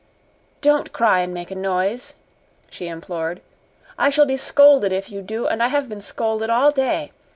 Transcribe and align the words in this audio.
"Don't 0.61 0.91
cry 0.91 1.19
and 1.19 1.31
make 1.31 1.51
a 1.51 1.55
noise," 1.55 2.15
she 2.71 2.87
implored. 2.87 3.39
"I 3.99 4.09
shall 4.09 4.25
be 4.25 4.35
scolded 4.35 4.91
if 4.91 5.11
you 5.11 5.21
do, 5.21 5.45
and 5.45 5.61
I 5.61 5.67
have 5.67 5.89
been 5.89 6.01
scolded 6.01 6.49
all 6.49 6.71
day. 6.71 7.11